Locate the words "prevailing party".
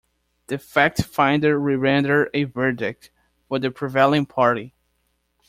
3.69-4.73